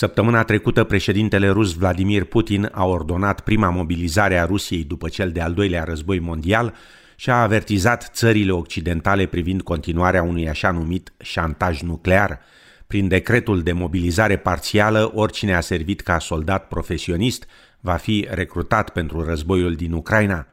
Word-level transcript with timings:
Săptămâna 0.00 0.44
trecută, 0.44 0.84
președintele 0.84 1.48
rus 1.48 1.72
Vladimir 1.72 2.24
Putin 2.24 2.68
a 2.72 2.84
ordonat 2.84 3.40
prima 3.40 3.68
mobilizare 3.68 4.38
a 4.38 4.44
Rusiei 4.44 4.84
după 4.84 5.08
cel 5.08 5.30
de-al 5.30 5.52
doilea 5.52 5.84
război 5.84 6.18
mondial 6.18 6.74
și 7.16 7.30
a 7.30 7.42
avertizat 7.42 8.10
țările 8.12 8.52
occidentale 8.52 9.26
privind 9.26 9.62
continuarea 9.62 10.22
unui 10.22 10.48
așa 10.48 10.70
numit 10.70 11.12
șantaj 11.22 11.80
nuclear. 11.80 12.40
Prin 12.86 13.08
decretul 13.08 13.62
de 13.62 13.72
mobilizare 13.72 14.36
parțială, 14.36 15.10
oricine 15.14 15.54
a 15.54 15.60
servit 15.60 16.00
ca 16.00 16.18
soldat 16.18 16.68
profesionist 16.68 17.46
va 17.80 17.94
fi 17.94 18.26
recrutat 18.30 18.90
pentru 18.90 19.24
războiul 19.24 19.74
din 19.74 19.92
Ucraina. 19.92 20.46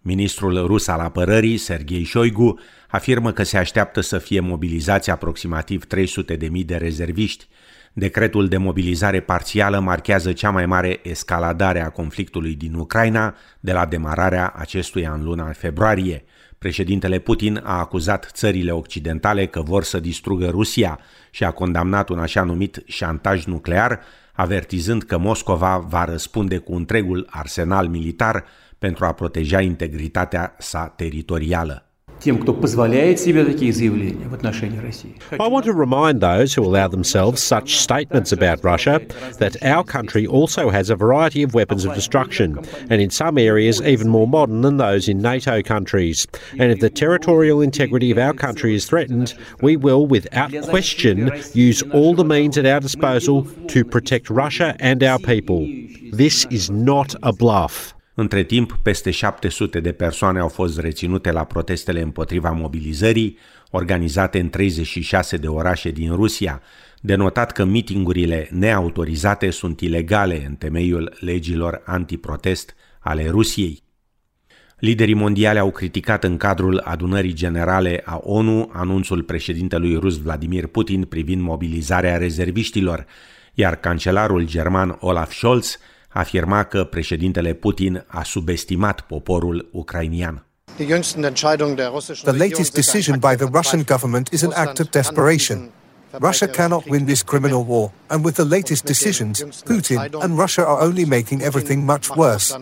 Ministrul 0.00 0.66
rus 0.66 0.86
al 0.86 1.00
apărării, 1.00 1.56
Sergei 1.56 2.04
Shoigu, 2.04 2.58
afirmă 2.88 3.32
că 3.32 3.42
se 3.42 3.58
așteaptă 3.58 4.00
să 4.00 4.18
fie 4.18 4.40
mobilizați 4.40 5.10
aproximativ 5.10 5.84
300.000 5.84 6.64
de 6.64 6.76
rezerviști. 6.76 7.48
Decretul 7.98 8.48
de 8.48 8.56
mobilizare 8.56 9.20
parțială 9.20 9.78
marchează 9.78 10.32
cea 10.32 10.50
mai 10.50 10.66
mare 10.66 11.00
escaladare 11.02 11.80
a 11.80 11.88
conflictului 11.88 12.54
din 12.54 12.74
Ucraina 12.74 13.34
de 13.60 13.72
la 13.72 13.86
demararea 13.86 14.52
acestuia 14.56 15.12
în 15.12 15.24
luna 15.24 15.52
februarie. 15.52 16.24
Președintele 16.58 17.18
Putin 17.18 17.60
a 17.64 17.78
acuzat 17.78 18.30
țările 18.32 18.70
occidentale 18.70 19.46
că 19.46 19.62
vor 19.62 19.84
să 19.84 20.00
distrugă 20.00 20.48
Rusia 20.48 20.98
și 21.30 21.44
a 21.44 21.50
condamnat 21.50 22.08
un 22.08 22.18
așa 22.18 22.42
numit 22.42 22.82
șantaj 22.86 23.44
nuclear, 23.44 24.00
avertizând 24.32 25.02
că 25.02 25.18
Moscova 25.18 25.78
va 25.78 26.04
răspunde 26.04 26.58
cu 26.58 26.74
întregul 26.74 27.26
arsenal 27.30 27.88
militar 27.88 28.44
pentru 28.78 29.04
a 29.04 29.12
proteja 29.12 29.60
integritatea 29.60 30.54
sa 30.58 30.92
teritorială. 30.96 31.87
I 35.40 35.46
want 35.46 35.64
to 35.66 35.72
remind 35.72 36.20
those 36.20 36.54
who 36.54 36.64
allow 36.64 36.88
themselves 36.88 37.42
such 37.42 37.76
statements 37.76 38.32
about 38.32 38.64
Russia 38.64 39.00
that 39.38 39.62
our 39.62 39.84
country 39.84 40.26
also 40.26 40.70
has 40.70 40.90
a 40.90 40.96
variety 40.96 41.42
of 41.42 41.54
weapons 41.54 41.84
of 41.84 41.94
destruction, 41.94 42.58
and 42.90 43.00
in 43.00 43.10
some 43.10 43.38
areas 43.38 43.80
even 43.82 44.08
more 44.08 44.26
modern 44.26 44.62
than 44.62 44.78
those 44.78 45.08
in 45.08 45.20
NATO 45.20 45.62
countries. 45.62 46.26
And 46.52 46.72
if 46.72 46.80
the 46.80 46.90
territorial 46.90 47.60
integrity 47.60 48.10
of 48.10 48.18
our 48.18 48.34
country 48.34 48.74
is 48.74 48.86
threatened, 48.86 49.34
we 49.60 49.76
will, 49.76 50.06
without 50.06 50.52
question, 50.68 51.30
use 51.54 51.82
all 51.92 52.14
the 52.14 52.24
means 52.24 52.58
at 52.58 52.66
our 52.66 52.80
disposal 52.80 53.44
to 53.68 53.84
protect 53.84 54.30
Russia 54.30 54.76
and 54.80 55.02
our 55.02 55.18
people. 55.18 55.66
This 56.12 56.46
is 56.50 56.70
not 56.70 57.14
a 57.22 57.32
bluff. 57.32 57.94
Între 58.20 58.42
timp, 58.42 58.78
peste 58.82 59.10
700 59.10 59.80
de 59.80 59.92
persoane 59.92 60.38
au 60.38 60.48
fost 60.48 60.78
reținute 60.78 61.32
la 61.32 61.44
protestele 61.44 62.00
împotriva 62.00 62.50
mobilizării, 62.50 63.38
organizate 63.70 64.40
în 64.40 64.48
36 64.48 65.36
de 65.36 65.46
orașe 65.46 65.90
din 65.90 66.14
Rusia, 66.14 66.62
denotat 67.00 67.52
că 67.52 67.64
mitingurile 67.64 68.48
neautorizate 68.50 69.50
sunt 69.50 69.80
ilegale 69.80 70.44
în 70.46 70.54
temeiul 70.54 71.16
legilor 71.20 71.82
antiprotest 71.84 72.74
ale 72.98 73.28
Rusiei. 73.28 73.82
Liderii 74.78 75.14
mondiali 75.14 75.58
au 75.58 75.70
criticat 75.70 76.24
în 76.24 76.36
cadrul 76.36 76.78
adunării 76.84 77.32
generale 77.32 78.02
a 78.04 78.20
ONU 78.22 78.70
anunțul 78.72 79.22
președintelui 79.22 79.96
rus 79.96 80.16
Vladimir 80.16 80.66
Putin 80.66 81.04
privind 81.04 81.42
mobilizarea 81.42 82.16
rezerviștilor, 82.16 83.06
iar 83.54 83.76
cancelarul 83.76 84.46
german 84.46 84.96
Olaf 85.00 85.32
Scholz 85.32 85.78
afirma 86.08 86.64
că 86.64 86.84
președintele 86.84 87.52
Putin 87.52 88.04
a 88.06 88.22
subestimat 88.22 89.00
poporul 89.00 89.68
ucrainian. 89.72 90.42
The 92.24 92.32
latest 92.32 92.74
decision 92.74 93.18
by 93.18 93.34
the 93.36 93.48
Russian 93.52 93.82
government 93.82 94.32
is 94.32 94.42
an 94.42 94.52
act 94.54 94.78
of 94.78 94.90
desperation. 94.90 95.70
Russia 96.20 96.46
cannot 96.46 96.86
win 96.88 97.04
this 97.04 97.22
criminal 97.22 97.64
war, 97.64 97.92
and 98.08 98.24
with 98.24 98.36
the 98.36 98.44
latest 98.44 98.84
decisions, 98.86 99.42
Putin 99.64 100.14
and 100.22 100.38
Russia 100.38 100.64
are 100.64 100.80
only 100.80 101.04
making 101.04 101.42
everything 101.42 101.84
much 101.84 102.08
worse. 102.16 102.56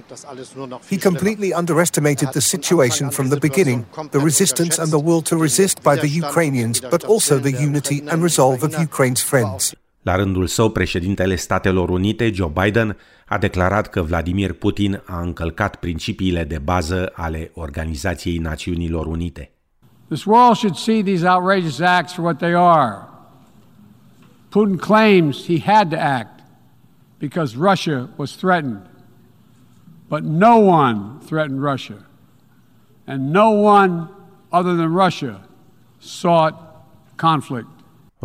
He 0.88 0.96
completely 0.96 1.52
underestimated 1.52 2.32
the 2.32 2.40
situation 2.40 3.10
from 3.10 3.28
the 3.28 3.38
beginning, 3.38 3.86
the 4.10 4.18
resistance 4.18 4.78
and 4.78 4.90
the 4.90 4.98
will 4.98 5.22
to 5.22 5.36
resist 5.36 5.82
by 5.82 5.96
the 5.96 6.08
Ukrainians, 6.08 6.80
but 6.80 7.04
also 7.04 7.38
the 7.38 7.52
unity 7.52 8.02
and 8.10 8.22
resolve 8.22 8.62
of 8.64 8.78
Ukraine's 8.78 9.22
friends. 9.22 9.74
La 10.06 10.16
rândul 10.16 10.46
său, 10.46 10.70
președintele 10.70 11.36
Statelor 11.36 11.88
Unite, 11.88 12.30
Joe 12.32 12.52
Biden, 12.62 12.96
a 13.26 13.38
declarat 13.38 13.86
că 13.86 14.02
Vladimir 14.02 14.52
Putin 14.52 15.02
a 15.06 15.20
încălcat 15.20 15.76
principiile 15.76 16.44
de 16.44 16.58
bază 16.58 17.12
ale 17.14 17.50
Organizației 17.54 18.38
Națiunilor 18.38 19.06
Unite. 19.06 19.50
This 20.08 20.24
world 20.24 20.56
should 20.56 20.76
see 20.76 21.02
these 21.02 21.28
outrageous 21.28 21.80
acts 21.80 22.12
for 22.12 22.24
what 22.24 22.38
they 22.38 22.54
are. 22.54 23.08
Putin 24.48 24.76
claims 24.76 25.46
he 25.46 25.60
had 25.74 25.90
to 25.90 25.96
act 25.96 26.40
because 27.18 27.56
Russia 27.56 28.08
was 28.16 28.36
threatened. 28.36 28.82
But 30.08 30.22
no 30.22 30.56
one 30.56 31.00
threatened 31.24 31.62
Russia. 31.62 32.06
And 33.06 33.32
no 33.32 33.50
one 33.50 34.08
other 34.52 34.76
than 34.76 34.94
Russia 34.94 35.40
sought 35.98 36.54
conflict. 37.16 37.75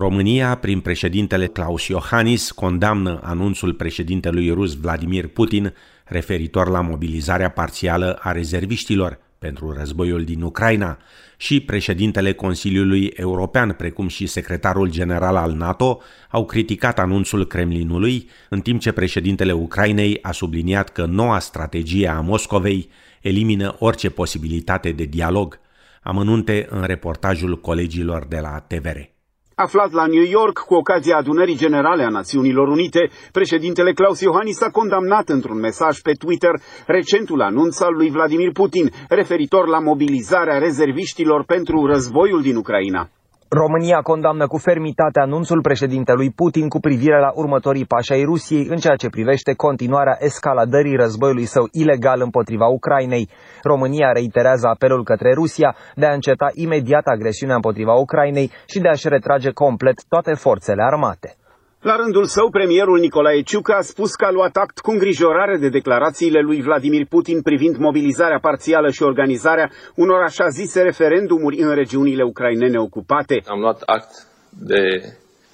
România, 0.01 0.55
prin 0.55 0.79
președintele 0.79 1.47
Claus 1.47 1.87
Iohannis, 1.87 2.51
condamnă 2.51 3.19
anunțul 3.23 3.73
președintelui 3.73 4.49
rus 4.49 4.75
Vladimir 4.75 5.27
Putin 5.27 5.73
referitor 6.05 6.67
la 6.69 6.81
mobilizarea 6.81 7.49
parțială 7.49 8.19
a 8.21 8.31
rezerviștilor 8.31 9.19
pentru 9.39 9.71
războiul 9.71 10.23
din 10.23 10.41
Ucraina 10.41 10.97
și 11.37 11.59
președintele 11.59 12.33
Consiliului 12.33 13.05
European, 13.15 13.71
precum 13.71 14.07
și 14.07 14.25
secretarul 14.25 14.89
general 14.89 15.35
al 15.35 15.53
NATO, 15.53 16.01
au 16.29 16.45
criticat 16.45 16.99
anunțul 16.99 17.47
Kremlinului, 17.47 18.29
în 18.49 18.61
timp 18.61 18.79
ce 18.79 18.91
președintele 18.91 19.51
Ucrainei 19.51 20.19
a 20.21 20.31
subliniat 20.31 20.89
că 20.89 21.05
noua 21.05 21.39
strategie 21.39 22.07
a 22.07 22.19
Moscovei 22.19 22.89
elimină 23.21 23.75
orice 23.79 24.09
posibilitate 24.09 24.91
de 24.91 25.03
dialog. 25.03 25.59
Amănunte 26.03 26.67
în 26.69 26.83
reportajul 26.83 27.59
colegilor 27.59 28.25
de 28.25 28.39
la 28.39 28.59
TVR. 28.67 29.20
Aflat 29.61 29.91
la 29.91 30.05
New 30.05 30.23
York 30.23 30.57
cu 30.59 30.73
ocazia 30.73 31.17
adunării 31.17 31.55
generale 31.55 32.03
a 32.03 32.09
Națiunilor 32.09 32.67
Unite, 32.67 33.09
președintele 33.31 33.93
Claus 33.93 34.21
Iohannis 34.21 34.61
a 34.61 34.69
condamnat 34.69 35.29
într-un 35.29 35.59
mesaj 35.59 35.99
pe 35.99 36.11
Twitter 36.11 36.51
recentul 36.85 37.41
anunț 37.41 37.79
al 37.79 37.93
lui 37.93 38.09
Vladimir 38.09 38.51
Putin 38.51 38.91
referitor 39.09 39.67
la 39.67 39.79
mobilizarea 39.79 40.57
rezerviștilor 40.57 41.43
pentru 41.45 41.85
războiul 41.85 42.41
din 42.41 42.55
Ucraina. 42.55 43.09
România 43.53 44.01
condamnă 44.01 44.47
cu 44.47 44.57
fermitate 44.57 45.19
anunțul 45.19 45.61
președintelui 45.61 46.31
Putin 46.31 46.67
cu 46.67 46.79
privire 46.79 47.19
la 47.19 47.31
următorii 47.35 47.85
pași 47.85 48.11
ai 48.11 48.23
Rusiei 48.23 48.67
în 48.69 48.77
ceea 48.77 48.95
ce 48.95 49.09
privește 49.09 49.53
continuarea 49.53 50.17
escaladării 50.19 50.95
războiului 50.95 51.45
său 51.45 51.67
ilegal 51.71 52.21
împotriva 52.21 52.67
Ucrainei. 52.67 53.29
România 53.63 54.11
reiterează 54.11 54.67
apelul 54.67 55.03
către 55.03 55.33
Rusia 55.33 55.75
de 55.95 56.05
a 56.05 56.13
înceta 56.13 56.49
imediat 56.53 57.05
agresiunea 57.05 57.55
împotriva 57.55 57.93
Ucrainei 57.93 58.51
și 58.65 58.79
de 58.79 58.87
a-și 58.87 59.09
retrage 59.09 59.51
complet 59.51 60.03
toate 60.07 60.33
forțele 60.33 60.83
armate. 60.83 61.35
La 61.81 61.95
rândul 61.95 62.25
său, 62.25 62.49
premierul 62.49 62.99
Nicolae 62.99 63.41
Ciucă 63.41 63.73
a 63.73 63.81
spus 63.81 64.11
că 64.15 64.25
a 64.25 64.31
luat 64.31 64.55
act 64.55 64.79
cu 64.79 64.91
îngrijorare 64.91 65.57
de 65.57 65.69
declarațiile 65.69 66.39
lui 66.39 66.61
Vladimir 66.61 67.05
Putin 67.05 67.41
privind 67.41 67.75
mobilizarea 67.77 68.39
parțială 68.39 68.89
și 68.91 69.03
organizarea 69.03 69.69
unor 69.95 70.21
așa 70.21 70.47
zise 70.47 70.81
referendumuri 70.81 71.57
în 71.57 71.73
regiunile 71.73 72.23
ucrainene 72.23 72.77
ocupate. 72.79 73.41
Am 73.45 73.59
luat 73.59 73.81
act 73.85 74.27
de 74.49 75.01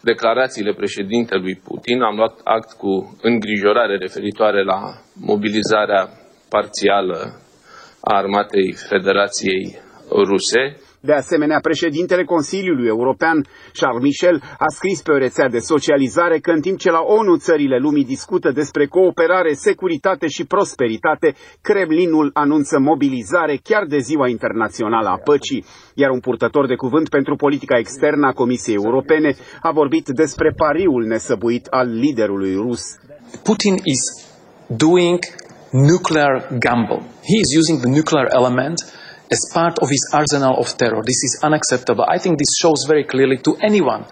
declarațiile 0.01 0.73
președintelui 0.73 1.55
Putin, 1.63 2.01
am 2.01 2.15
luat 2.15 2.39
act 2.43 2.71
cu 2.71 3.17
îngrijorare 3.21 3.97
referitoare 3.97 4.63
la 4.63 4.79
mobilizarea 5.13 6.09
parțială 6.49 7.17
a 8.01 8.15
armatei 8.17 8.75
Federației 8.89 9.79
Ruse 10.09 10.77
de 10.99 11.13
asemenea, 11.13 11.59
președintele 11.59 12.23
Consiliului 12.23 12.87
European, 12.87 13.45
Charles 13.73 14.01
Michel, 14.03 14.41
a 14.57 14.65
scris 14.67 15.01
pe 15.01 15.11
o 15.11 15.17
rețea 15.17 15.47
de 15.49 15.59
socializare 15.59 16.39
că 16.39 16.51
în 16.51 16.61
timp 16.61 16.77
ce 16.79 16.91
la 16.91 17.01
ONU 17.01 17.35
țările 17.37 17.77
lumii 17.77 18.05
discută 18.05 18.51
despre 18.51 18.85
cooperare, 18.85 19.53
securitate 19.53 20.27
și 20.27 20.45
prosperitate, 20.45 21.35
Kremlinul 21.61 22.29
anunță 22.33 22.79
mobilizare 22.79 23.59
chiar 23.63 23.85
de 23.85 23.97
Ziua 23.97 24.27
Internațională 24.27 25.07
a 25.09 25.21
Păcii. 25.23 25.65
Iar 25.93 26.09
un 26.09 26.19
purtător 26.19 26.67
de 26.67 26.75
cuvânt 26.75 27.09
pentru 27.09 27.35
politica 27.35 27.77
externă 27.77 28.27
a 28.27 28.31
Comisiei 28.33 28.75
Europene 28.75 29.35
a 29.61 29.71
vorbit 29.71 30.07
despre 30.07 30.53
pariul 30.57 31.03
nesăbuit 31.05 31.65
al 31.65 31.87
liderului 31.89 32.53
rus. 32.55 32.81
Putin 33.43 33.73
is 33.83 34.01
doing 34.67 35.19
nuclear 35.71 36.47
gamble. 36.59 37.01
He 37.29 37.37
is 37.45 37.57
using 37.59 37.79
the 37.79 37.89
nuclear 37.89 38.27
element 38.39 38.96
as 39.31 39.39
part 39.53 39.79
of 39.79 39.89
his 39.89 40.09
arsenal 40.13 40.57
of 40.57 40.77
terror. 40.77 41.01
This 41.03 41.23
is 41.23 41.39
unacceptable. 41.43 42.05
I 42.07 42.17
think 42.17 42.37
this 42.37 42.55
shows 42.59 42.85
very 42.87 43.03
clearly 43.03 43.37
to 43.37 43.57
anyone 43.61 44.05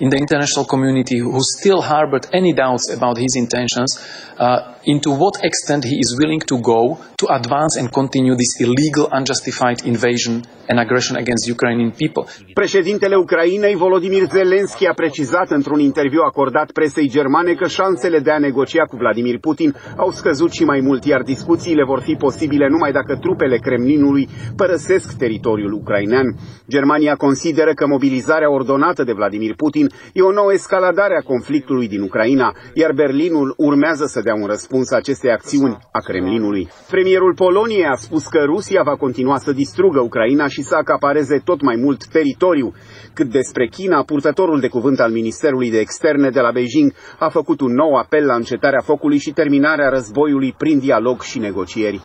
in 0.00 0.08
the 0.08 0.16
international 0.16 0.64
community 0.64 1.18
who 1.18 1.38
still 1.58 1.82
harbored 1.82 2.26
any 2.32 2.52
doubts 2.52 2.90
about 2.90 3.18
his 3.18 3.36
intentions 3.36 3.98
uh, 4.38 4.74
into 4.84 5.10
what 5.10 5.36
extent 5.42 5.84
he 5.84 5.96
is 5.98 6.16
willing 6.18 6.40
to 6.40 6.58
go 6.58 6.98
to 7.16 7.26
advance 7.28 7.76
and 7.78 7.90
continue 7.92 8.34
this 8.34 8.60
illegal, 8.60 9.08
unjustified 9.12 9.84
invasion 9.84 10.42
and 10.68 10.78
aggression 10.78 11.16
against 11.16 11.48
Ukrainian 11.48 11.90
people. 11.90 12.24
Președintele 12.54 13.16
Ucrainei, 13.16 13.74
Volodymyr 13.74 14.26
Zelensky, 14.30 14.86
a 14.86 14.92
precizat 14.92 15.50
într-un 15.50 15.80
interviu 15.80 16.20
acordat 16.26 16.70
presei 16.70 17.08
germane 17.08 17.52
că 17.54 17.66
șansele 17.66 18.18
de 18.18 18.30
a 18.30 18.38
negocia 18.38 18.84
cu 18.84 18.96
Vladimir 18.96 19.38
Putin 19.38 19.74
au 19.96 20.10
scăzut 20.10 20.52
și 20.52 20.64
mai 20.64 20.80
mult, 20.80 21.04
iar 21.04 21.22
discuțiile 21.22 21.84
vor 21.84 22.00
fi 22.00 22.14
posibile 22.14 22.66
numai 22.68 22.92
dacă 22.92 23.16
trupele 23.16 23.56
Kremlinului 23.56 24.28
părăsesc 24.56 25.16
teritoriul 25.16 25.72
ucrainean. 25.72 26.36
Germania 26.68 27.14
consideră 27.14 27.72
că 27.74 27.86
mobilizarea 27.86 28.50
ordonată 28.50 29.04
de 29.04 29.12
Vladimir 29.12 29.54
Putin 29.54 29.86
e 30.12 30.22
o 30.22 30.32
nouă 30.32 30.52
escaladare 30.52 31.16
a 31.16 31.26
conflictului 31.26 31.88
din 31.88 32.00
Ucraina, 32.00 32.54
iar 32.74 32.92
Berlinul 32.92 33.54
urmează 33.56 34.04
să 34.06 34.20
dea 34.20 34.34
un 34.34 34.46
răspuns 34.46 34.68
acestei 34.90 35.30
acțiuni 35.30 35.78
a 35.92 35.98
Kremlinului. 35.98 36.68
Premierul 36.90 37.34
Poloniei 37.34 37.84
a 37.84 37.94
spus 37.94 38.26
că 38.26 38.38
Rusia 38.44 38.82
va 38.82 38.96
continua 38.96 39.38
să 39.38 39.52
distrugă 39.52 40.00
Ucraina 40.00 40.48
și 40.48 40.62
să 40.62 40.74
acapareze 40.74 41.38
tot 41.44 41.60
mai 41.62 41.76
mult 41.76 42.06
teritoriu. 42.06 42.72
Cât 43.14 43.30
despre 43.30 43.66
China, 43.66 44.02
purtătorul 44.02 44.60
de 44.60 44.68
cuvânt 44.68 45.00
al 45.00 45.10
Ministerului 45.10 45.70
de 45.70 45.78
Externe 45.78 46.30
de 46.30 46.40
la 46.40 46.50
Beijing 46.50 46.92
a 47.18 47.28
făcut 47.28 47.60
un 47.60 47.72
nou 47.72 47.94
apel 47.94 48.24
la 48.24 48.34
încetarea 48.34 48.80
focului 48.80 49.18
și 49.18 49.30
terminarea 49.30 49.88
războiului 49.88 50.54
prin 50.58 50.78
dialog 50.78 51.22
și 51.22 51.38
negocieri. 51.38 52.00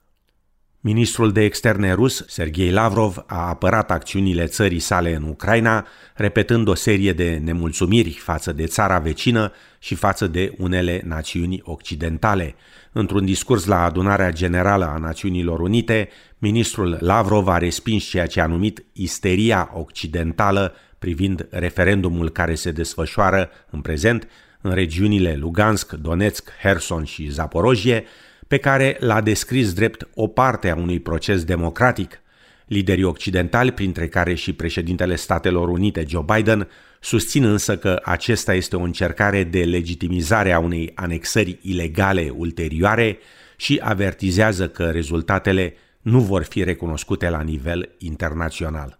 Ministrul 0.88 1.32
de 1.32 1.44
externe 1.44 1.94
rus, 1.94 2.24
Sergei 2.28 2.72
Lavrov, 2.72 3.24
a 3.28 3.48
apărat 3.48 3.92
acțiunile 3.92 4.46
țării 4.46 4.80
sale 4.80 5.16
în 5.16 5.24
Ucraina, 5.24 5.88
repetând 6.16 6.68
o 6.68 6.74
serie 6.74 7.14
de 7.14 7.42
nemulțumiri 7.44 8.10
față 8.10 8.52
de 8.52 8.66
țara 8.66 9.00
vecină 9.00 9.52
și 9.86 9.96
față 9.96 10.28
de 10.28 10.54
unele 10.58 11.02
națiuni 11.04 11.62
occidentale. 11.64 12.56
Într-un 12.92 13.26
discurs 13.26 13.66
la 13.66 13.84
adunarea 13.84 14.32
generală 14.32 14.86
a 14.86 14.98
Națiunilor 14.98 15.60
Unite, 15.60 16.10
ministrul 16.38 16.98
Lavrov 17.00 17.48
a 17.48 17.58
respins 17.58 18.04
ceea 18.04 18.28
ce 18.28 18.42
a 18.42 18.46
numit 18.46 18.86
isteria 18.94 19.72
occidentală 19.74 20.76
privind 21.00 21.48
referendumul 21.50 22.30
care 22.30 22.56
se 22.56 22.72
desfășoară 22.72 23.50
în 23.70 23.82
prezent 23.82 24.28
în 24.62 24.74
regiunile 24.74 25.36
Lugansk, 25.36 25.92
Donetsk, 25.94 26.50
Herson 26.62 27.04
și 27.04 27.30
Zaporojie, 27.30 28.04
pe 28.48 28.58
care 28.58 28.98
l-a 29.00 29.22
descris 29.22 29.74
drept 29.74 30.08
o 30.16 30.28
parte 30.28 30.70
a 30.70 30.76
unui 30.76 31.00
proces 31.00 31.44
democratic. 31.44 32.20
Liderii 32.66 33.04
occidentali, 33.04 33.72
printre 33.72 34.08
care 34.08 34.34
și 34.34 34.54
președintele 34.54 35.16
Statelor 35.16 35.70
Unite 35.70 36.06
Joe 36.08 36.26
Biden, 36.36 36.68
susțin 37.06 37.44
însă 37.44 37.78
că 37.78 38.02
acesta 38.04 38.54
este 38.54 38.75
o 38.75 38.81
încercare 38.81 39.44
de 39.44 39.63
legitimizare 39.63 40.52
a 40.52 40.60
unei 40.60 40.92
anexări 40.96 41.60
ilegale 41.62 42.34
ulterioare 42.36 43.18
și 43.56 43.80
avertizează 43.84 44.69
că 44.69 44.84
rezultatele 44.84 45.74
nu 46.02 46.19
vor 46.19 46.44
fi 46.44 46.63
recunoscute 46.63 47.30
la 47.30 47.42
nivel 47.42 47.90
internațional. 47.98 48.98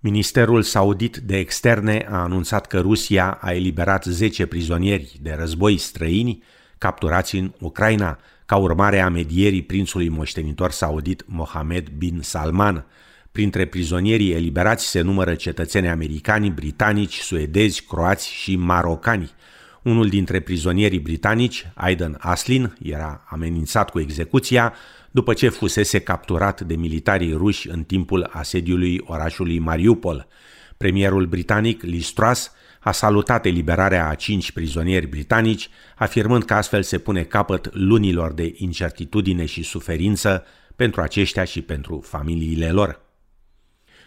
Ministerul 0.00 0.62
saudit 0.62 1.16
de 1.16 1.38
externe 1.38 2.06
a 2.10 2.16
anunțat 2.16 2.66
că 2.66 2.80
Rusia 2.80 3.38
a 3.40 3.52
eliberat 3.52 4.04
10 4.04 4.46
prizonieri 4.46 5.18
de 5.22 5.34
război 5.38 5.76
străini 5.76 6.42
capturați 6.78 7.36
în 7.36 7.52
Ucraina, 7.60 8.18
ca 8.46 8.56
urmare 8.56 9.00
a 9.00 9.08
medierii 9.08 9.62
prințului 9.62 10.08
moștenitor 10.08 10.70
saudit 10.70 11.24
Mohammed 11.26 11.88
bin 11.88 12.18
Salman. 12.22 12.86
Printre 13.40 13.64
prizonierii 13.64 14.32
eliberați 14.32 14.86
se 14.86 15.00
numără 15.00 15.34
cetățeni 15.34 15.88
americani, 15.88 16.50
britanici, 16.50 17.18
suedezi, 17.18 17.84
croați 17.84 18.32
și 18.32 18.56
marocani. 18.56 19.30
Unul 19.82 20.08
dintre 20.08 20.40
prizonierii 20.40 20.98
britanici, 20.98 21.66
Aidan 21.74 22.16
Aslin, 22.18 22.76
era 22.82 23.24
amenințat 23.28 23.90
cu 23.90 24.00
execuția, 24.00 24.74
după 25.10 25.34
ce 25.34 25.48
fusese 25.48 25.98
capturat 25.98 26.60
de 26.60 26.74
militarii 26.76 27.32
ruși 27.32 27.68
în 27.68 27.82
timpul 27.82 28.28
asediului 28.32 29.00
orașului 29.04 29.58
Mariupol. 29.58 30.26
Premierul 30.76 31.26
britanic 31.26 31.82
Liz 31.82 32.08
Truss 32.08 32.52
a 32.80 32.92
salutat 32.92 33.46
eliberarea 33.46 34.08
a 34.08 34.14
cinci 34.14 34.52
prizonieri 34.52 35.06
britanici, 35.06 35.68
afirmând 35.96 36.44
că 36.44 36.54
astfel 36.54 36.82
se 36.82 36.98
pune 36.98 37.22
capăt 37.22 37.68
lunilor 37.72 38.32
de 38.32 38.54
incertitudine 38.56 39.44
și 39.44 39.62
suferință 39.62 40.44
pentru 40.76 41.00
aceștia 41.00 41.44
și 41.44 41.62
pentru 41.62 42.00
familiile 42.00 42.70
lor. 42.70 43.08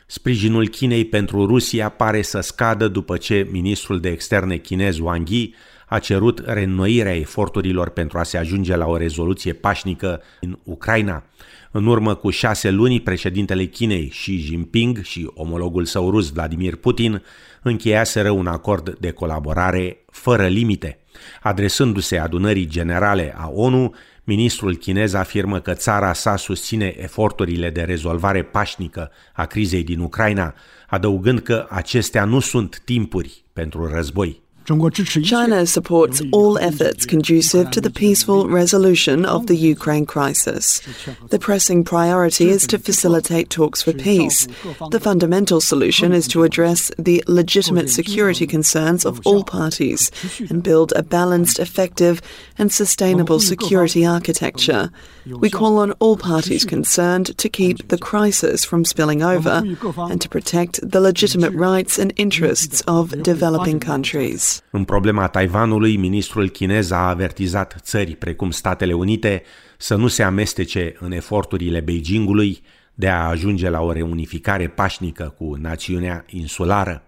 Sprijinul 0.08 0.68
Chinei 0.68 1.06
pentru 1.06 1.46
Rusia 1.46 1.90
pare 1.90 2.22
să 2.22 2.40
scadă 2.40 2.88
după 2.88 3.18
ce 3.18 3.48
ministrul 3.52 4.00
de 4.00 4.10
externe 4.10 4.58
chinez 4.58 4.98
Wang 4.98 5.30
Yi 5.30 5.56
a 5.88 6.00
cerut 6.00 6.42
reînnoirea 6.46 7.16
eforturilor 7.16 7.90
pentru 7.90 8.18
a 8.18 8.24
se 8.24 8.38
ajunge 8.38 8.76
la 8.76 8.86
o 8.86 8.98
rezoluție 8.98 9.54
pașnică 9.54 10.22
în 10.42 10.58
Ucraina. 10.64 11.24
În 11.72 11.86
urmă 11.86 12.16
cu 12.16 12.30
șase 12.30 12.70
luni, 12.70 13.02
președintele 13.02 13.66
Chinei 13.66 14.08
Xi 14.08 14.38
Jinping 14.38 15.02
și 15.02 15.32
omologul 15.34 15.86
său 15.86 16.10
rus 16.10 16.30
Vladimir 16.30 16.76
Putin 16.76 17.24
încheiaseră 17.62 18.30
un 18.30 18.48
acord 18.48 18.98
de 19.00 19.12
colaborare 19.12 19.98
fără 20.12 20.48
limite. 20.48 21.00
Adresându-se 21.42 22.18
adunării 22.18 22.68
generale 22.68 23.34
a 23.38 23.50
ONU, 23.50 23.94
ministrul 24.24 24.75
chinez 24.75 25.14
afirmă 25.14 25.60
că 25.60 25.74
țara 25.74 26.14
sa 26.14 26.36
susține 26.36 26.96
eforturile 26.98 27.70
de 27.70 27.81
rezolvare 27.81 28.44
pașnică 28.44 29.12
a 29.34 29.46
crizei 29.46 29.84
din 29.84 30.00
Ucraina, 30.00 30.54
adăugând 30.88 31.40
că 31.40 31.68
acestea 31.70 32.25
nu 32.25 32.40
sunt 32.40 32.81
timpuri 32.86 33.44
pentru 33.54 33.88
război. 33.88 34.43
China 34.65 35.65
supports 35.65 36.21
all 36.31 36.57
efforts 36.57 37.06
conducive 37.06 37.69
to 37.71 37.81
the 37.81 37.89
peaceful 37.89 38.48
resolution 38.48 39.25
of 39.25 39.48
the 39.48 39.57
Ukraine 39.57 40.06
crisis. 40.06 40.81
The 41.30 41.39
pressing 41.39 41.83
priority 41.83 42.50
is 42.50 42.65
to 42.68 42.80
facilitate 42.80 43.50
talks 43.50 43.81
for 43.81 43.94
peace. 43.94 44.48
The 44.92 45.01
fundamental 45.01 45.60
solution 45.60 46.13
is 46.13 46.27
to 46.30 46.44
address 46.44 46.92
the 46.98 47.24
legitimate 47.27 47.89
security 47.89 48.48
concerns 48.48 49.06
of 49.06 49.25
all 49.25 49.44
parties 49.44 50.12
and 50.50 50.63
build 50.63 50.94
a 50.95 51.04
balanced, 51.04 51.60
effective, 51.60 52.21
and 52.57 52.71
sustainable 52.71 53.39
security 53.39 54.06
architecture. 54.06 54.92
We 55.25 55.50
call 55.50 55.80
on 55.80 55.92
all 55.94 56.15
parties 56.18 56.63
concerned 56.63 57.38
to 57.38 57.50
keep 57.50 57.89
the 57.89 57.98
crisis 57.98 58.63
from 58.63 58.86
spilling 58.86 59.24
over 59.24 59.63
and 59.98 60.21
to 60.21 60.30
protect 60.30 60.80
the 60.89 61.01
legitimate 61.01 61.54
rights 61.54 62.00
and 62.00 62.13
interests 62.15 62.81
of 62.88 63.24
developing 63.24 63.80
countries. 63.80 64.53
În 64.72 64.84
problema 64.84 65.28
Taiwanului, 65.28 65.98
ministrul 65.98 66.50
chinez 66.50 66.92
a 66.92 67.08
avertizat 67.08 67.76
țări 67.80 68.16
precum 68.16 68.52
Statele 68.52 68.94
Unite 68.94 69.44
să 69.78 69.96
nu 69.96 70.08
se 70.08 70.24
amestece 70.24 70.96
în 71.00 71.12
eforturile 71.12 71.80
Beijingului 71.80 72.62
de 72.94 73.10
a 73.10 73.27
ajunge 73.27 73.70
la 73.70 73.82
o 73.82 73.92
reunificare 73.92 74.68
pașnică 74.68 75.36
cu 75.38 75.56
națiunea 75.56 76.25
insulară. 76.30 77.04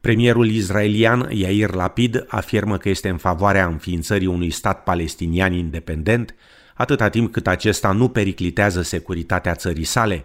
Premierul 0.00 0.48
israelian 0.50 1.28
Yair 1.30 1.74
Lapid 1.74 2.24
afirmă 2.28 2.76
că 2.76 2.88
este 2.88 3.08
în 3.08 3.16
favoarea 3.16 3.66
înființării 3.66 4.26
unui 4.26 4.50
stat 4.50 4.82
palestinian 4.82 5.52
independent, 5.52 6.34
atâta 6.74 7.08
timp 7.08 7.32
cât 7.32 7.46
acesta 7.46 7.92
nu 7.92 8.08
periclitează 8.08 8.82
securitatea 8.82 9.54
țării 9.54 9.84
sale. 9.84 10.24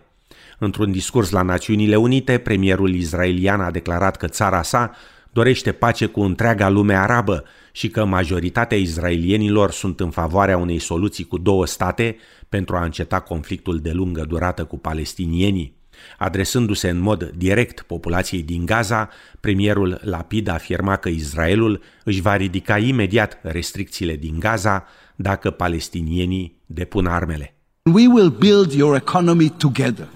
Într-un 0.59 0.91
discurs 0.91 1.29
la 1.29 1.41
Națiunile 1.41 1.95
Unite, 1.95 2.37
premierul 2.37 2.93
israelian 2.93 3.61
a 3.61 3.71
declarat 3.71 4.17
că 4.17 4.27
țara 4.27 4.61
sa 4.61 4.95
dorește 5.35 5.71
pace 5.71 6.05
cu 6.05 6.21
întreaga 6.21 6.69
lume 6.69 6.93
arabă 6.93 7.43
și 7.71 7.89
că 7.89 8.05
majoritatea 8.05 8.77
izraelienilor 8.77 9.71
sunt 9.71 9.99
în 9.99 10.09
favoarea 10.09 10.57
unei 10.57 10.79
soluții 10.79 11.23
cu 11.23 11.37
două 11.37 11.65
state 11.65 12.15
pentru 12.49 12.75
a 12.75 12.83
înceta 12.83 13.19
conflictul 13.19 13.79
de 13.79 13.91
lungă 13.91 14.25
durată 14.27 14.63
cu 14.63 14.77
palestinienii. 14.77 15.75
Adresându-se 16.17 16.89
în 16.89 16.99
mod 16.99 17.31
direct 17.37 17.81
populației 17.81 18.41
din 18.43 18.65
Gaza, 18.65 19.09
premierul 19.39 19.99
Lapid 20.03 20.47
afirma 20.47 20.95
că 20.95 21.09
Israelul 21.09 21.81
își 22.03 22.21
va 22.21 22.35
ridica 22.35 22.77
imediat 22.77 23.39
restricțiile 23.41 24.15
din 24.15 24.39
Gaza 24.39 24.85
dacă 25.15 25.51
palestinienii 25.51 26.61
depun 26.65 27.05
armele. 27.05 27.55
We 27.93 28.07
will 28.07 28.29
build 28.29 28.71
your 28.71 28.95
economy 28.95 29.49
together. 29.49 30.07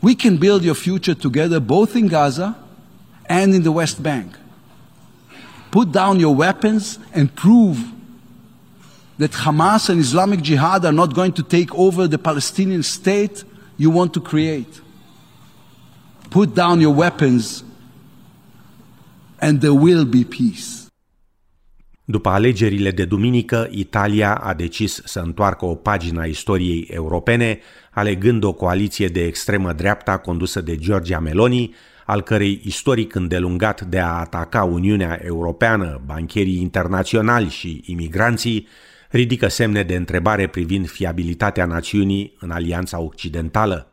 We 0.00 0.14
can 0.14 0.36
build 0.36 0.62
your 0.62 0.76
future 0.76 1.16
together 1.16 1.58
both 1.58 1.94
in 1.94 2.06
Gaza 2.06 2.58
and 3.26 3.54
in 3.54 3.62
the 3.62 3.72
West 3.72 4.02
Bank. 4.02 4.36
Put 5.70 5.92
down 5.92 6.20
your 6.20 6.34
weapons 6.34 6.98
and 7.12 7.34
prove 7.34 7.78
that 9.18 9.32
Hamas 9.32 9.88
and 9.88 9.98
Islamic 10.00 10.40
Jihad 10.40 10.84
are 10.84 10.92
not 10.92 11.14
going 11.14 11.32
to 11.32 11.42
take 11.42 11.74
over 11.74 12.06
the 12.06 12.18
Palestinian 12.18 12.82
state 12.82 13.44
you 13.76 13.90
want 13.90 14.12
to 14.14 14.20
create. 14.20 14.80
Put 16.30 16.54
down 16.54 16.80
your 16.80 16.94
weapons 16.94 17.64
and 19.40 19.60
there 19.60 19.74
will 19.74 20.04
be 20.04 20.24
peace. 20.24 20.84
După 22.06 22.28
alegerile 22.28 22.90
de 22.90 23.04
duminică, 23.04 23.68
Italia 23.70 24.34
a 24.34 24.54
decis 24.54 25.00
să 25.04 25.20
întoarcă 25.20 25.64
o 25.64 25.74
pagină 25.74 26.20
a 26.20 26.24
istoriei 26.24 26.88
europene, 26.90 27.58
alegând 27.90 28.44
o 28.44 28.52
coaliție 28.52 29.08
de 29.08 29.24
extremă 29.24 29.72
dreapta 29.72 30.18
condusă 30.18 30.60
de 30.60 30.76
Giorgia 30.76 31.18
Meloni, 31.18 31.74
al 32.06 32.22
cărei 32.22 32.60
istoric 32.64 33.14
îndelungat 33.14 33.80
de 33.80 33.98
a 33.98 34.08
ataca 34.08 34.62
Uniunea 34.62 35.20
Europeană, 35.24 36.00
bancherii 36.06 36.60
internaționali 36.60 37.48
și 37.48 37.82
imigranții, 37.86 38.66
ridică 39.10 39.48
semne 39.48 39.82
de 39.82 39.94
întrebare 39.94 40.46
privind 40.46 40.88
fiabilitatea 40.88 41.64
națiunii 41.64 42.36
în 42.40 42.50
Alianța 42.50 43.00
Occidentală. 43.00 43.88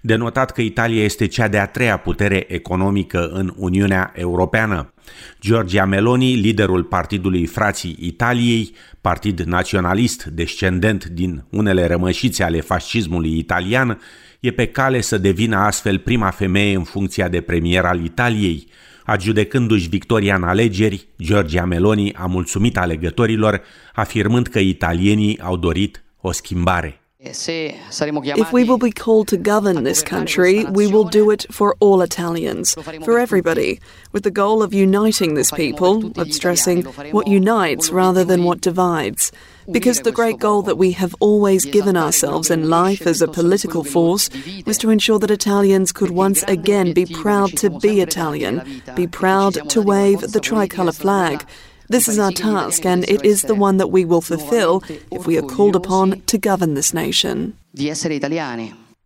Denotat 0.00 0.50
că 0.50 0.60
Italia 0.60 1.02
este 1.02 1.26
cea 1.26 1.48
de-a 1.48 1.66
treia 1.66 1.96
putere 1.96 2.44
economică 2.48 3.28
în 3.32 3.52
Uniunea 3.56 4.12
Europeană. 4.14 4.92
Giorgia 5.40 5.84
Meloni, 5.84 6.34
liderul 6.34 6.84
partidului 6.84 7.46
Frații 7.46 7.96
Italiei, 8.00 8.74
partid 9.00 9.40
naționalist 9.40 10.24
descendent 10.24 11.04
din 11.04 11.44
unele 11.50 11.86
rămășițe 11.86 12.42
ale 12.42 12.60
fascismului 12.60 13.38
italian, 13.38 14.00
e 14.42 14.50
pe 14.50 14.66
cale 14.66 15.00
să 15.00 15.18
devină 15.18 15.56
astfel 15.56 15.98
prima 15.98 16.30
femeie 16.30 16.76
în 16.76 16.84
funcția 16.84 17.28
de 17.28 17.40
premier 17.40 17.84
al 17.84 18.04
Italiei. 18.04 18.66
Adjudecându-și 19.04 19.88
victoria 19.88 20.34
în 20.34 20.42
alegeri, 20.42 21.06
Giorgia 21.22 21.64
Meloni 21.64 22.12
a 22.14 22.26
mulțumit 22.26 22.76
alegătorilor, 22.76 23.62
afirmând 23.94 24.46
că 24.46 24.58
italienii 24.58 25.40
au 25.40 25.56
dorit 25.56 26.02
o 26.20 26.32
schimbare. 26.32 27.01
If 27.24 28.52
we 28.52 28.64
will 28.64 28.78
be 28.78 28.90
called 28.90 29.28
to 29.28 29.36
govern 29.36 29.84
this 29.84 30.02
country, 30.02 30.64
we 30.64 30.88
will 30.88 31.04
do 31.04 31.30
it 31.30 31.46
for 31.52 31.76
all 31.78 32.02
Italians, 32.02 32.74
for 33.04 33.16
everybody, 33.16 33.80
with 34.10 34.24
the 34.24 34.30
goal 34.32 34.60
of 34.60 34.74
uniting 34.74 35.34
this 35.34 35.52
people, 35.52 36.10
of 36.18 36.32
stressing 36.32 36.82
what 37.12 37.28
unites 37.28 37.90
rather 37.90 38.24
than 38.24 38.42
what 38.42 38.60
divides. 38.60 39.30
Because 39.70 40.00
the 40.00 40.10
great 40.10 40.40
goal 40.40 40.62
that 40.62 40.78
we 40.78 40.90
have 40.92 41.14
always 41.20 41.64
given 41.64 41.96
ourselves 41.96 42.50
in 42.50 42.68
life 42.68 43.06
as 43.06 43.22
a 43.22 43.28
political 43.28 43.84
force 43.84 44.28
was 44.66 44.76
to 44.78 44.90
ensure 44.90 45.20
that 45.20 45.30
Italians 45.30 45.92
could 45.92 46.10
once 46.10 46.42
again 46.48 46.92
be 46.92 47.06
proud 47.06 47.56
to 47.58 47.70
be 47.70 48.00
Italian, 48.00 48.82
be 48.96 49.06
proud 49.06 49.70
to 49.70 49.80
wave 49.80 50.32
the 50.32 50.40
tricolour 50.40 50.90
flag. 50.90 51.46
This 51.92 52.06
is 52.06 52.18
our 52.18 52.32
task, 52.32 52.84
and 52.84 53.02
it 53.02 53.22
is 53.22 53.42
the 53.42 53.54
one 53.58 53.76
that 53.76 53.90
we 53.90 54.04
will 54.04 54.22
fulfill 54.22 54.82
if 55.10 55.26
we 55.26 55.36
are 55.36 55.46
called 55.56 55.74
upon 55.74 56.22
to 56.24 56.38
govern 56.38 56.72
this 56.72 56.92
nation. 56.92 57.54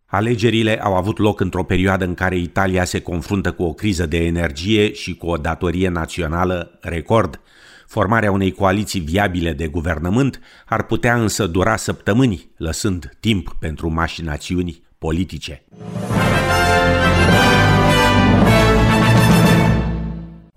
Alegerile 0.05 0.79
au 0.81 0.95
avut 0.95 1.17
loc 1.17 1.39
într-o 1.39 1.63
perioadă 1.63 2.05
în 2.05 2.13
care 2.13 2.37
Italia 2.37 2.83
se 2.83 2.99
confruntă 2.99 3.51
cu 3.51 3.63
o 3.63 3.73
criză 3.73 4.05
de 4.05 4.17
energie 4.17 4.93
și 4.93 5.15
cu 5.15 5.27
o 5.27 5.37
datorie 5.37 5.89
națională 5.89 6.77
record. 6.81 7.41
Formarea 7.87 8.31
unei 8.31 8.51
coaliții 8.51 8.99
viabile 8.99 9.53
de 9.53 9.67
guvernământ 9.67 10.39
ar 10.65 10.83
putea 10.83 11.21
însă 11.21 11.47
dura 11.47 11.75
săptămâni, 11.75 12.49
lăsând 12.57 13.17
timp 13.19 13.55
pentru 13.59 13.89
mașinațiuni 13.93 14.83
politice. 14.97 15.63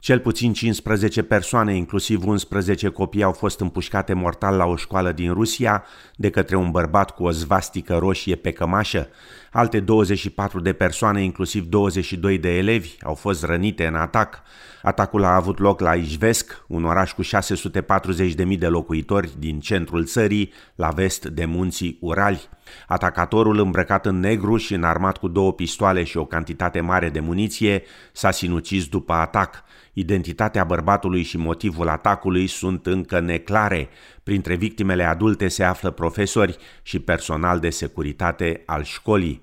Cel 0.00 0.19
puțin 0.19 0.52
15 0.52 1.23
persoane, 1.23 1.76
inclusiv 1.76 2.26
11 2.26 2.88
copii, 2.88 3.23
au 3.23 3.33
fost 3.33 3.61
împușcate 3.61 4.12
mortal 4.12 4.57
la 4.57 4.64
o 4.64 4.76
școală 4.76 5.12
din 5.12 5.33
Rusia 5.33 5.85
de 6.16 6.30
către 6.30 6.57
un 6.57 6.71
bărbat 6.71 7.11
cu 7.11 7.25
o 7.25 7.30
zvastică 7.30 7.97
roșie 7.97 8.35
pe 8.35 8.52
cămașă. 8.52 9.09
Alte 9.52 9.80
24 9.80 10.61
de 10.61 10.73
persoane, 10.73 11.23
inclusiv 11.23 11.64
22 11.64 12.38
de 12.38 12.57
elevi, 12.57 12.97
au 13.02 13.14
fost 13.14 13.45
rănite 13.45 13.87
în 13.87 13.95
atac. 13.95 14.42
Atacul 14.83 15.25
a 15.25 15.35
avut 15.35 15.59
loc 15.59 15.80
la 15.80 15.95
Ijvesc, 15.95 16.64
un 16.69 16.85
oraș 16.85 17.12
cu 17.12 17.23
640.000 17.23 18.59
de 18.59 18.66
locuitori 18.66 19.30
din 19.38 19.61
centrul 19.61 20.04
țării, 20.04 20.52
la 20.75 20.88
vest 20.88 21.26
de 21.26 21.45
munții 21.45 21.99
Urali. 22.00 22.49
Atacatorul, 22.87 23.59
îmbrăcat 23.59 24.07
în 24.07 24.21
negru 24.21 24.57
și 24.57 24.75
înarmat 24.75 25.16
cu 25.16 25.28
două 25.28 25.52
pistoale 25.52 26.04
și 26.04 26.16
o 26.16 26.25
cantitate 26.25 26.80
mare 26.80 27.09
de 27.09 27.21
muniție, 27.21 27.83
s-a 28.12 28.30
sinucis 28.30 28.87
după 28.87 29.12
atac. 29.12 29.64
Identitatea 29.92 30.64
bărbatului 30.64 31.23
și 31.23 31.37
motivul 31.37 31.88
atacului 31.88 32.47
sunt 32.47 32.87
încă 32.87 33.21
neclare. 33.21 33.88
Printre 34.30 34.54
victimele 34.54 35.04
adulte 35.04 35.49
se 35.49 35.62
află 35.62 35.90
profesori 35.90 36.56
și 36.82 36.99
personal 36.99 37.58
de 37.58 37.70
securitate 37.70 38.62
al 38.66 38.82
școlii. 38.82 39.42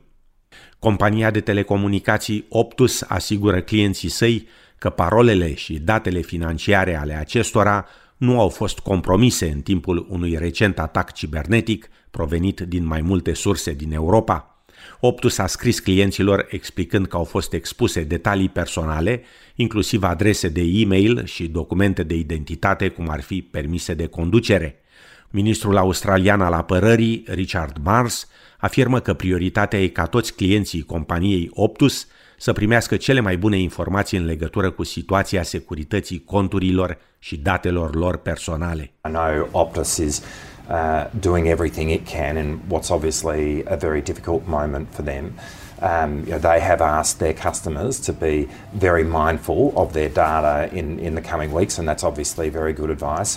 Compania 0.79 1.31
de 1.31 1.39
telecomunicații 1.39 2.45
Optus 2.49 3.01
asigură 3.01 3.61
clienții 3.61 4.09
săi 4.09 4.47
că 4.77 4.89
parolele 4.89 5.53
și 5.53 5.79
datele 5.79 6.21
financiare 6.21 6.95
ale 6.95 7.13
acestora 7.13 7.85
nu 8.17 8.39
au 8.39 8.49
fost 8.49 8.79
compromise 8.79 9.51
în 9.51 9.61
timpul 9.61 10.07
unui 10.09 10.35
recent 10.35 10.79
atac 10.79 11.11
cibernetic 11.11 11.89
provenit 12.11 12.59
din 12.59 12.85
mai 12.85 13.01
multe 13.01 13.33
surse 13.33 13.73
din 13.73 13.91
Europa. 13.93 14.56
Optus 14.99 15.37
a 15.37 15.47
scris 15.47 15.79
clienților 15.79 16.47
explicând 16.49 17.07
că 17.07 17.17
au 17.17 17.23
fost 17.23 17.53
expuse 17.53 18.03
detalii 18.03 18.49
personale, 18.49 19.21
inclusiv 19.55 20.03
adrese 20.03 20.47
de 20.47 20.61
e-mail 20.61 21.25
și 21.25 21.47
documente 21.47 22.03
de 22.03 22.15
identitate, 22.15 22.87
cum 22.87 23.09
ar 23.09 23.21
fi 23.21 23.41
permise 23.41 23.93
de 23.93 24.07
conducere. 24.07 24.81
Ministrul 25.29 25.77
australian 25.77 26.41
al 26.41 26.53
apărării, 26.53 27.23
Richard 27.27 27.77
Mars, 27.83 28.27
afirmă 28.57 28.99
că 28.99 29.13
prioritatea 29.13 29.81
e 29.81 29.87
ca 29.87 30.05
toți 30.05 30.35
clienții 30.35 30.81
companiei 30.81 31.49
Optus 31.53 32.07
să 32.37 32.53
primească 32.53 32.95
cele 32.95 33.19
mai 33.19 33.37
bune 33.37 33.59
informații 33.59 34.17
în 34.17 34.25
legătură 34.25 34.71
cu 34.71 34.83
situația 34.83 35.43
securității 35.43 36.23
conturilor 36.23 36.97
și 37.19 37.37
datelor 37.37 37.95
lor 37.95 38.17
personale. 38.17 38.91
I 39.07 39.09
know 39.09 39.49
Optus 39.51 39.97
is 39.97 40.23
uh, 40.69 41.09
doing 41.19 41.47
everything 41.47 41.89
it 41.89 42.05
can 42.05 42.37
in 42.37 42.59
what's 42.69 42.91
obviously 42.91 43.63
a 43.65 43.77
very 43.77 44.01
difficult 44.01 44.47
moment 44.47 44.87
for 44.93 45.03
them. 45.03 45.33
Um, 45.81 46.11
you 46.25 46.31
know, 46.31 46.39
they 46.39 46.59
have 46.59 46.81
asked 46.81 47.19
their 47.19 47.33
customers 47.33 47.99
to 47.99 48.13
be 48.13 48.47
very 48.73 49.03
mindful 49.03 49.73
of 49.75 49.93
their 49.93 50.09
data 50.09 50.69
in, 50.73 50.99
in 50.99 51.13
the 51.15 51.21
coming 51.21 51.51
weeks, 51.53 51.77
and 51.77 51.87
that's 51.87 52.03
obviously 52.03 52.49
very 52.49 52.73
good 52.73 52.89
advice. 52.89 53.35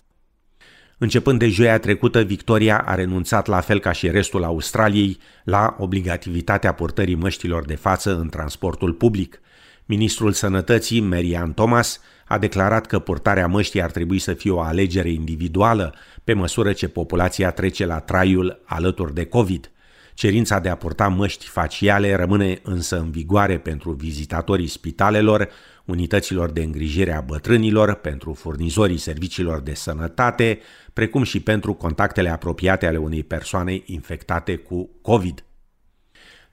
Începând 1.03 1.39
de 1.39 1.49
joia 1.49 1.79
trecută, 1.79 2.23
Victoria 2.23 2.79
a 2.87 2.95
renunțat, 2.95 3.47
la 3.47 3.61
fel 3.61 3.81
ca 3.81 3.93
și 3.93 4.11
restul 4.11 4.45
Australiei, 4.45 5.19
la 5.45 5.77
obligativitatea 5.79 6.73
purtării 6.73 7.15
măștilor 7.15 7.65
de 7.65 7.75
față 7.75 8.19
în 8.19 8.29
transportul 8.29 8.93
public. 8.93 9.41
Ministrul 9.91 10.33
Sănătății, 10.33 11.01
Marian 11.01 11.55
Thomas, 11.55 12.01
a 12.27 12.39
declarat 12.39 12.87
că 12.87 12.99
purtarea 12.99 13.47
măștii 13.47 13.83
ar 13.83 13.91
trebui 13.91 14.19
să 14.19 14.35
fie 14.35 14.51
o 14.51 14.61
alegere 14.61 15.11
individuală 15.11 15.95
pe 16.25 16.33
măsură 16.33 16.73
ce 16.73 16.89
populația 16.89 17.51
trece 17.51 17.87
la 17.87 17.99
traiul 17.99 18.63
alături 18.65 19.15
de 19.15 19.25
COVID. 19.25 19.71
Cerința 20.15 20.59
de 20.59 20.69
a 20.69 20.75
purta 20.75 21.09
măști 21.09 21.47
faciale 21.47 22.15
rămâne 22.15 22.61
însă 22.63 22.99
în 22.99 23.11
vigoare 23.11 23.59
pentru 23.59 23.91
vizitatorii 23.91 24.67
spitalelor, 24.67 25.49
unităților 25.85 26.51
de 26.51 26.63
îngrijire 26.63 27.13
a 27.13 27.21
bătrânilor, 27.21 27.95
pentru 27.95 28.33
furnizorii 28.33 28.99
serviciilor 28.99 29.61
de 29.61 29.75
sănătate, 29.75 30.59
precum 30.93 31.23
și 31.23 31.41
pentru 31.41 31.75
contactele 31.75 32.29
apropiate 32.29 32.87
ale 32.87 32.99
unei 32.99 33.23
persoane 33.23 33.83
infectate 33.85 34.57
cu 34.57 34.91
COVID. 35.03 35.45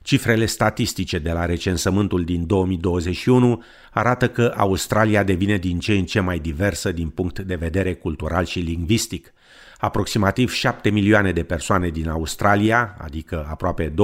Cifrele 0.08 0.46
statistice 0.46 1.18
de 1.18 1.30
la 1.30 1.44
recensământul 1.44 2.24
din 2.24 2.46
2021 2.46 3.62
arată 3.90 4.28
că 4.28 4.54
Australia 4.56 5.22
devine 5.22 5.56
din 5.56 5.78
ce 5.78 5.92
în 5.92 6.04
ce 6.04 6.20
mai 6.20 6.38
diversă 6.38 6.92
din 6.92 7.08
punct 7.08 7.38
de 7.38 7.54
vedere 7.54 7.94
cultural 7.94 8.44
și 8.44 8.58
lingvistic. 8.58 9.32
Aproximativ 9.78 10.52
7 10.52 10.90
milioane 10.90 11.32
de 11.32 11.42
persoane 11.42 11.88
din 11.88 12.08
Australia, 12.08 12.96
adică 12.98 13.46
aproape 13.50 13.90
28% 13.90 13.94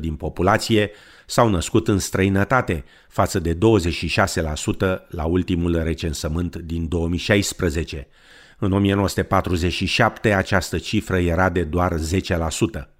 din 0.00 0.14
populație, 0.14 0.90
s-au 1.26 1.48
născut 1.48 1.88
în 1.88 1.98
străinătate, 1.98 2.84
față 3.08 3.38
de 3.38 3.54
26% 3.54 3.58
la 5.08 5.24
ultimul 5.24 5.82
recensământ 5.82 6.56
din 6.56 6.88
2016. 6.88 8.08
În 8.58 8.72
1947 8.72 10.32
această 10.32 10.78
cifră 10.78 11.18
era 11.18 11.48
de 11.48 11.62
doar 11.62 11.92
10%. 12.82 12.95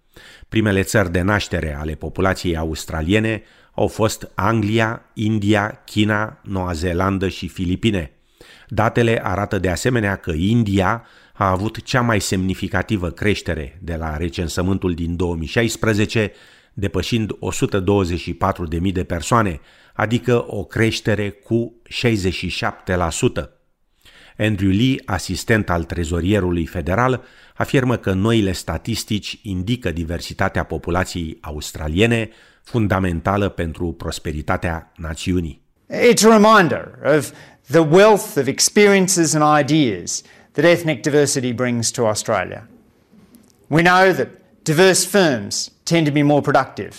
Primele 0.49 0.83
țări 0.83 1.13
de 1.13 1.21
naștere 1.21 1.77
ale 1.81 1.95
populației 1.95 2.57
australiene 2.57 3.43
au 3.75 3.87
fost 3.87 4.31
Anglia, 4.35 5.03
India, 5.15 5.83
China, 5.85 6.39
Noua 6.43 6.73
Zeelandă 6.73 7.29
și 7.29 7.49
Filipine. 7.49 8.11
Datele 8.69 9.21
arată 9.25 9.59
de 9.59 9.69
asemenea 9.69 10.17
că 10.17 10.33
India 10.33 11.05
a 11.33 11.51
avut 11.51 11.83
cea 11.83 12.01
mai 12.01 12.21
semnificativă 12.21 13.11
creștere 13.11 13.79
de 13.83 13.95
la 13.95 14.17
recensământul 14.17 14.95
din 14.95 15.17
2016, 15.17 16.33
depășind 16.73 17.33
124.000 18.87 18.93
de 18.93 19.05
persoane, 19.05 19.61
adică 19.95 20.45
o 20.49 20.65
creștere 20.65 21.31
cu 21.31 21.75
67%. 21.89 23.56
Andrew 24.39 24.71
Lee, 24.71 25.03
asistent 25.05 25.71
al 25.71 25.85
trezorierului 25.85 26.67
federal, 26.67 27.25
afirmă 27.55 27.97
că 27.97 28.13
noile 28.13 28.53
statistici 28.53 29.39
indică 29.43 29.91
diversitatea 29.91 30.65
populației 30.65 31.39
australiene, 31.41 32.31
fundamentală 32.63 33.49
pentru 33.49 33.93
prosperitatea 33.93 34.93
națiunii. 34.97 35.63
It's 35.91 36.25
a 36.25 36.39
reminder 36.39 36.99
of 37.17 37.33
the 37.71 37.79
wealth 37.79 38.37
of 38.37 38.47
experiences 38.47 39.35
and 39.35 39.71
ideas 39.71 40.23
that 40.53 40.65
ethnic 40.65 41.03
diversity 41.03 41.53
brings 41.53 41.91
to 41.91 42.07
Australia. 42.07 42.69
We 43.67 43.83
know 43.83 44.13
that 44.13 44.29
diverse 44.63 45.07
firms 45.07 45.73
tend 45.83 46.07
to 46.07 46.13
be 46.13 46.23
more 46.23 46.41
productive. 46.41 46.91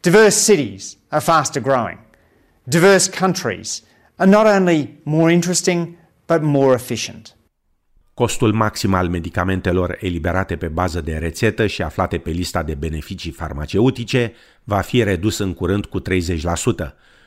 Diverse 0.00 0.52
cities 0.52 0.96
are 1.08 1.22
faster 1.22 1.62
growing. 1.62 2.04
diverse 2.68 3.08
countries 3.08 3.82
are 4.18 4.26
not 4.26 4.46
only 4.46 4.98
more 5.04 5.30
interesting, 5.30 5.98
but 6.26 6.42
more 6.42 6.74
efficient. 6.74 7.36
Costul 8.14 8.52
maxim 8.52 8.94
al 8.94 9.08
medicamentelor 9.08 9.96
eliberate 10.00 10.56
pe 10.56 10.68
bază 10.68 11.00
de 11.00 11.16
rețetă 11.16 11.66
și 11.66 11.82
aflate 11.82 12.18
pe 12.18 12.30
lista 12.30 12.62
de 12.62 12.74
beneficii 12.74 13.30
farmaceutice 13.30 14.32
va 14.64 14.80
fi 14.80 15.02
redus 15.02 15.38
în 15.38 15.54
curând 15.54 15.86
cu 15.86 16.00
30%. 16.00 16.04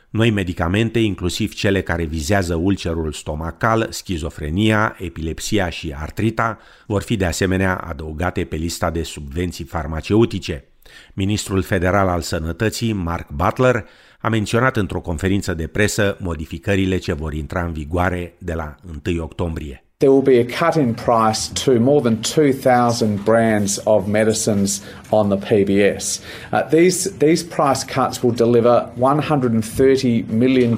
Noi 0.10 0.30
medicamente, 0.30 1.00
inclusiv 1.00 1.54
cele 1.54 1.82
care 1.82 2.04
vizează 2.04 2.56
ulcerul 2.56 3.12
stomacal, 3.12 3.88
schizofrenia, 3.90 4.96
epilepsia 5.00 5.70
și 5.70 5.94
artrita, 5.98 6.58
vor 6.86 7.02
fi 7.02 7.16
de 7.16 7.26
asemenea 7.26 7.76
adăugate 7.76 8.44
pe 8.44 8.56
lista 8.56 8.90
de 8.90 9.04
subvenții 9.04 9.66
farmaceutice. 9.66 10.66
Ministrul 11.14 11.62
federal 11.62 12.08
al 12.08 12.22
sănătății, 12.22 12.94
Mark 12.94 13.30
Butler, 13.30 13.86
a 14.20 14.30
menționat 14.30 14.78
într-o 14.78 15.02
conferință 15.02 15.54
de 15.54 15.68
presă 15.68 16.18
modificările 16.20 16.98
ce 16.98 17.14
vor 17.14 17.34
intra 17.34 17.64
în 17.64 17.74
vigoare 17.74 18.36
de 18.38 18.54
la 18.54 18.76
1 19.06 19.24
octombrie. 19.24 19.82
There 20.00 20.12
will 20.12 20.22
be 20.22 20.40
a 20.40 20.46
cut 20.46 20.76
in 20.76 20.94
price 20.94 21.52
to 21.66 21.80
more 21.80 22.02
than 22.02 22.22
2,000 22.22 23.26
brands 23.26 23.80
of 23.84 24.08
medicines 24.08 24.84
on 25.10 25.30
the 25.30 25.38
PBS. 25.38 26.22
Uh, 26.52 26.62
these, 26.70 27.18
these 27.18 27.44
price 27.44 27.84
cuts 27.84 28.22
will 28.22 28.36
deliver 28.36 28.92
$130 29.00 30.28
million 30.28 30.78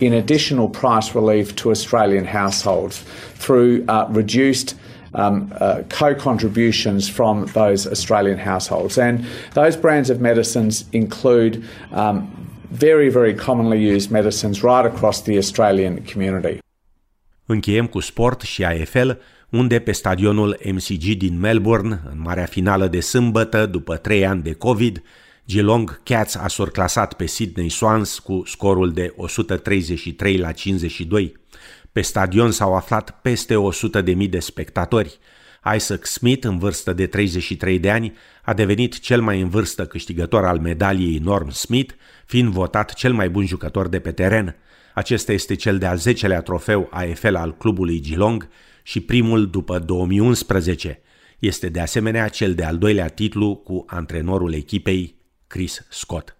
in 0.00 0.14
additional 0.14 0.68
price 0.70 1.14
relief 1.14 1.54
to 1.56 1.70
Australian 1.70 2.24
households 2.24 3.04
through 3.34 3.84
uh, 3.88 4.06
reduced 4.08 4.74
um, 5.14 5.52
uh, 5.60 5.82
co 5.98 6.14
contributions 6.14 7.08
from 7.08 7.44
those 7.52 7.90
Australian 7.90 8.38
households. 8.38 8.98
And 8.98 9.24
those 9.52 9.76
brands 9.76 10.08
of 10.08 10.18
medicines 10.18 10.84
include 10.90 11.62
um, 11.92 12.28
very, 12.70 13.08
very 13.08 13.34
commonly 13.34 13.94
used 13.94 14.10
medicines 14.10 14.62
right 14.62 14.84
across 14.84 15.22
the 15.22 15.36
Australian 15.36 15.98
community. 16.12 16.58
Încheiem 17.46 17.86
cu 17.86 18.00
sport 18.00 18.40
și 18.40 18.64
AFL, 18.64 19.10
unde 19.50 19.78
pe 19.78 19.92
stadionul 19.92 20.58
MCG 20.72 21.16
din 21.16 21.38
Melbourne, 21.38 22.00
în 22.10 22.20
marea 22.20 22.44
finală 22.44 22.86
de 22.86 23.00
sâmbătă, 23.00 23.66
după 23.66 23.96
trei 23.96 24.26
ani 24.26 24.42
de 24.42 24.52
COVID, 24.52 25.02
Geelong 25.46 26.00
Cats 26.02 26.34
a 26.34 26.48
surclasat 26.48 27.12
pe 27.12 27.26
Sydney 27.26 27.68
Swans 27.68 28.18
cu 28.18 28.42
scorul 28.46 28.92
de 28.92 29.12
133 29.16 30.36
la 30.36 30.52
52. 30.52 31.36
Pe 31.94 32.00
stadion 32.00 32.50
s-au 32.50 32.74
aflat 32.74 33.20
peste 33.22 33.54
100.000 34.24 34.28
de 34.28 34.38
spectatori. 34.38 35.18
Isaac 35.74 36.06
Smith, 36.06 36.46
în 36.46 36.58
vârstă 36.58 36.92
de 36.92 37.06
33 37.06 37.78
de 37.78 37.90
ani, 37.90 38.12
a 38.42 38.54
devenit 38.54 38.98
cel 39.00 39.20
mai 39.20 39.40
în 39.40 39.48
vârstă 39.48 39.86
câștigător 39.86 40.44
al 40.44 40.58
medaliei 40.58 41.18
Norm 41.18 41.50
Smith, 41.50 41.94
fiind 42.26 42.52
votat 42.52 42.94
cel 42.94 43.12
mai 43.12 43.30
bun 43.30 43.46
jucător 43.46 43.88
de 43.88 43.98
pe 43.98 44.12
teren. 44.12 44.56
Acesta 44.94 45.32
este 45.32 45.54
cel 45.54 45.78
de-al 45.78 45.98
10-lea 45.98 46.42
trofeu 46.42 46.88
AFL 46.90 47.34
al 47.34 47.56
clubului 47.56 48.00
Geelong 48.00 48.48
și 48.82 49.00
primul 49.00 49.50
după 49.50 49.78
2011. 49.78 51.00
Este 51.38 51.68
de 51.68 51.80
asemenea 51.80 52.28
cel 52.28 52.54
de-al 52.54 52.78
doilea 52.78 53.08
titlu 53.08 53.56
cu 53.56 53.84
antrenorul 53.86 54.54
echipei 54.54 55.14
Chris 55.46 55.86
Scott. 55.90 56.36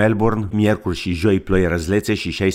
Melbourne, 0.00 0.48
miercuri 0.52 0.96
și 0.96 1.12
joi 1.12 1.40
ploi 1.40 1.66
răzlețe 1.66 2.14
și 2.14 2.50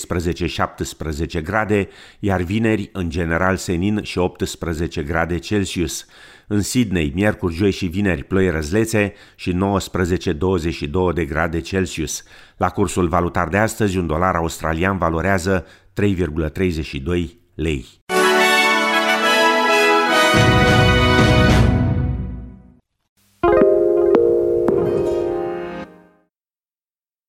16-17 1.39 1.43
grade, 1.43 1.87
iar 2.19 2.41
vineri, 2.41 2.89
în 2.93 3.09
general, 3.09 3.55
senin 3.55 3.99
și 4.03 4.17
18 4.17 5.03
grade 5.03 5.37
Celsius. 5.39 6.05
În 6.47 6.61
Sydney, 6.61 7.11
miercuri, 7.15 7.53
joi 7.53 7.71
și 7.71 7.85
vineri, 7.85 8.23
ploi 8.23 8.49
răzlețe 8.49 9.13
și 9.35 9.51
19-22 9.51 11.13
de 11.13 11.25
grade 11.25 11.61
Celsius. 11.61 12.23
La 12.57 12.69
cursul 12.69 13.07
valutar 13.07 13.47
de 13.47 13.57
astăzi, 13.57 13.97
un 13.97 14.07
dolar 14.07 14.35
australian 14.35 14.97
valorează 14.97 15.65
3,32 16.01 17.29
lei. 17.55 17.85